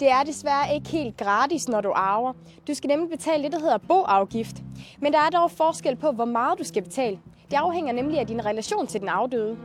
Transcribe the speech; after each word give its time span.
Det 0.00 0.10
er 0.10 0.22
desværre 0.26 0.74
ikke 0.74 0.88
helt 0.88 1.16
gratis, 1.16 1.68
når 1.68 1.80
du 1.80 1.92
arver. 1.94 2.32
Du 2.68 2.74
skal 2.74 2.88
nemlig 2.88 3.10
betale 3.10 3.42
det, 3.42 3.52
der 3.52 3.58
hedder 3.58 3.78
boafgift. 3.78 4.62
Men 5.00 5.12
der 5.12 5.18
er 5.18 5.30
dog 5.30 5.50
forskel 5.50 5.96
på, 5.96 6.10
hvor 6.10 6.24
meget 6.24 6.58
du 6.58 6.64
skal 6.64 6.82
betale. 6.82 7.18
Det 7.50 7.56
afhænger 7.56 7.92
nemlig 7.92 8.18
af 8.18 8.26
din 8.26 8.46
relation 8.46 8.86
til 8.86 9.00
den 9.00 9.08
afdøde. 9.08 9.56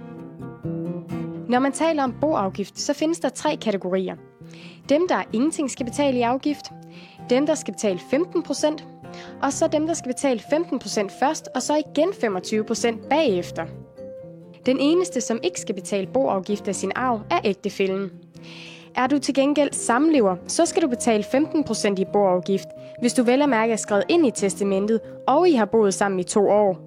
Når 1.50 1.60
man 1.60 1.72
taler 1.72 2.04
om 2.04 2.16
boafgift, 2.22 2.80
så 2.80 2.94
findes 2.94 3.20
der 3.20 3.30
tre 3.30 3.58
kategorier. 3.62 4.16
Dem, 4.90 5.08
der 5.08 5.24
ingenting 5.34 5.72
skal 5.72 5.86
betale 5.86 6.18
i 6.18 6.22
afgift, 6.22 6.66
dem, 7.30 7.46
der 7.46 7.56
skal 7.56 7.74
betale 7.74 8.00
15%, 8.00 8.84
og 9.42 9.54
så 9.54 9.68
dem, 9.68 9.88
der 9.88 9.94
skal 9.94 10.14
betale 10.14 10.40
15% 10.40 11.20
først, 11.20 11.50
og 11.56 11.62
så 11.62 11.76
igen 11.76 12.10
25% 12.10 13.10
bagefter. 13.10 13.66
Den 14.68 14.78
eneste, 14.80 15.22
som 15.22 15.40
ikke 15.44 15.60
skal 15.60 15.76
betale 15.76 16.08
boafgift 16.08 16.68
af 16.68 16.76
sin 16.76 16.92
arv, 16.96 17.22
er 17.32 17.40
ægtefælden. 17.44 18.12
Er 18.96 19.08
du 19.08 19.20
til 19.20 19.34
gengæld 19.34 19.74
samlever, 19.74 20.36
så 20.48 20.66
skal 20.66 20.82
du 20.82 20.88
betale 20.88 21.24
15% 21.24 21.94
i 21.98 22.06
boafgift, 22.14 22.68
hvis 23.00 23.14
du 23.14 23.24
vel 23.24 23.42
og 23.42 23.50
mærke 23.50 23.74
er 23.74 23.78
skrevet 23.78 24.04
ind 24.10 24.28
i 24.28 24.32
testamentet, 24.32 25.00
og 25.28 25.50
I 25.50 25.54
har 25.54 25.66
boet 25.66 25.94
sammen 25.94 26.20
i 26.20 26.24
to 26.24 26.50
år. 26.50 26.78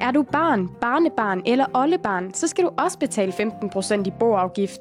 Er 0.00 0.10
du 0.10 0.22
barn, 0.22 0.68
barnebarn 0.80 1.42
eller 1.46 1.66
oldebarn, 1.74 2.34
så 2.34 2.46
skal 2.46 2.64
du 2.64 2.70
også 2.78 2.98
betale 2.98 3.32
15% 3.32 4.02
i 4.06 4.12
boafgift. 4.20 4.80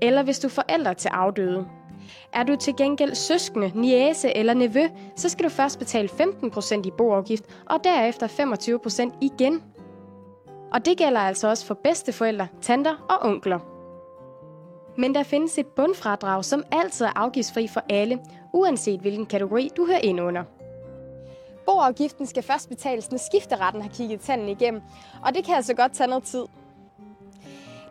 Eller 0.00 0.22
hvis 0.22 0.38
du 0.38 0.46
er 0.46 0.50
forældre 0.50 0.94
til 0.94 1.08
afdøde. 1.08 1.66
Er 2.32 2.42
du 2.42 2.56
til 2.56 2.76
gengæld 2.76 3.14
søskende, 3.14 3.72
niese 3.74 4.36
eller 4.36 4.54
nevø, 4.54 4.86
så 5.16 5.28
skal 5.28 5.44
du 5.44 5.50
først 5.50 5.78
betale 5.78 6.08
15% 6.08 6.86
i 6.86 6.90
boafgift, 6.98 7.44
og 7.66 7.84
derefter 7.84 8.26
25% 8.26 9.18
igen. 9.20 9.62
Og 10.72 10.84
det 10.84 10.98
gælder 10.98 11.20
altså 11.20 11.48
også 11.48 11.66
for 11.66 11.74
bedsteforældre, 11.74 12.48
tanter 12.60 13.06
og 13.10 13.30
onkler. 13.30 13.58
Men 14.96 15.14
der 15.14 15.22
findes 15.22 15.58
et 15.58 15.66
bundfradrag, 15.66 16.44
som 16.44 16.64
altid 16.72 17.06
er 17.06 17.18
afgiftsfri 17.18 17.68
for 17.68 17.82
alle, 17.88 18.18
uanset 18.52 19.00
hvilken 19.00 19.26
kategori 19.26 19.70
du 19.76 19.86
hører 19.86 19.98
ind 19.98 20.20
under. 20.20 20.42
Boafgiften 21.66 22.26
skal 22.26 22.42
først 22.42 22.68
betales, 22.68 23.10
når 23.10 23.18
skifteretten 23.18 23.82
har 23.82 23.88
kigget 23.88 24.20
tanden 24.20 24.48
igennem, 24.48 24.82
og 25.26 25.34
det 25.34 25.44
kan 25.44 25.54
altså 25.54 25.74
godt 25.74 25.92
tage 25.92 26.08
noget 26.08 26.24
tid. 26.24 26.44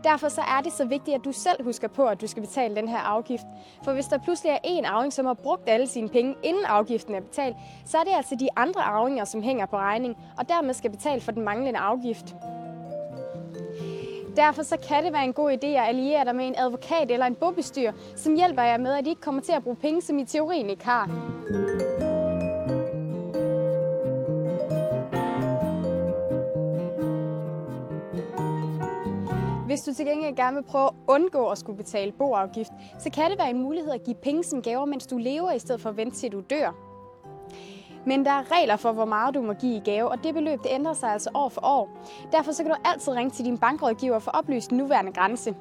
Derfor 0.04 0.30
så 0.30 0.42
er 0.42 0.62
det 0.62 0.74
så 0.74 0.86
vigtigt, 0.86 1.16
at 1.16 1.26
du 1.26 1.32
selv 1.32 1.64
husker 1.64 1.88
på, 1.88 2.06
at 2.06 2.22
du 2.22 2.28
skal 2.28 2.42
betale 2.42 2.76
den 2.76 2.88
her 2.88 2.98
afgift. 2.98 3.44
For 3.84 3.94
hvis 3.94 4.06
der 4.06 4.18
pludselig 4.18 4.52
er 4.52 4.58
en 4.64 4.86
arving, 4.86 5.14
som 5.14 5.26
har 5.26 5.34
brugt 5.34 5.70
alle 5.70 5.88
sine 5.88 6.10
penge, 6.10 6.36
inden 6.44 6.66
afgiften 6.66 7.16
er 7.16 7.22
betalt, 7.22 7.56
så 7.86 7.98
er 7.98 8.04
det 8.04 8.12
altså 8.16 8.36
de 8.36 8.50
andre 8.56 8.82
arvinger, 8.82 9.26
som 9.26 9.42
hænger 9.42 9.66
på 9.66 9.78
regning, 9.78 10.18
og 10.38 10.50
dermed 10.50 10.74
skal 10.74 10.92
betale 10.92 11.22
for 11.22 11.32
den 11.32 11.44
manglende 11.44 11.80
afgift. 11.80 12.36
Derfor 14.36 14.64
så 14.64 14.78
kan 14.88 15.04
det 15.04 15.14
være 15.14 15.24
en 15.24 15.34
god 15.34 15.52
idé 15.52 15.68
at 15.68 15.88
alliere 15.88 16.26
dig 16.26 16.36
med 16.36 16.48
en 16.48 16.56
advokat 16.58 17.12
eller 17.12 17.26
en 17.26 17.36
bobestyr, 17.36 17.92
som 18.16 18.36
hjælper 18.36 18.62
jer 18.62 18.78
med, 18.78 18.94
at 18.94 19.08
I 19.08 19.10
ikke 19.10 19.22
kommer 19.22 19.42
til 19.42 19.52
at 19.52 19.64
bruge 19.64 19.76
penge, 19.76 20.02
som 20.02 20.20
I 20.20 20.26
teorien 20.26 20.70
ikke 20.70 20.86
har. 20.86 21.06
Hvis 29.66 29.80
du 29.82 29.94
til 29.94 30.06
gengæld 30.06 30.36
gerne 30.36 30.56
vil 30.56 30.64
prøve 30.64 30.88
at 30.88 30.94
undgå 31.08 31.48
at 31.48 31.58
skulle 31.58 31.78
betale 31.78 32.12
boafgift, 32.12 32.72
så 33.00 33.10
kan 33.10 33.32
det 33.32 33.40
være 33.40 33.50
en 33.50 33.62
mulighed 33.62 33.92
at 33.92 34.04
give 34.04 34.16
penge 34.16 34.44
som 34.44 34.62
gaver, 34.62 34.86
mens 34.86 35.08
du 35.08 35.18
lever, 35.18 35.52
i 35.52 35.60
stedet 35.60 35.82
for 35.82 35.90
at 35.90 35.98
vente 35.98 36.18
til 36.18 36.32
du 36.32 36.44
dør. 36.50 36.91
Men 38.06 38.26
der 38.26 38.32
er 38.32 38.52
regler 38.60 38.76
for, 38.76 38.92
hvor 38.92 39.06
meget 39.06 39.36
du 39.36 39.42
må 39.42 39.54
give 39.54 39.76
i 39.76 39.80
gave, 39.80 40.10
og 40.10 40.24
det 40.24 40.34
beløb 40.34 40.64
det 40.64 40.70
ændrer 40.72 40.94
sig 40.94 41.12
altså 41.12 41.30
år 41.34 41.50
for 41.50 41.62
år. 41.66 41.90
Derfor 42.32 42.52
så 42.52 42.64
kan 42.64 42.72
du 42.72 42.78
altid 42.86 43.14
ringe 43.14 43.32
til 43.32 43.46
din 43.46 43.58
bankrådgiver 43.58 44.20
for 44.20 44.32
at 44.32 44.38
oplyse 44.38 44.70
den 44.70 44.78
nuværende 44.78 45.12
grænse. 45.12 45.56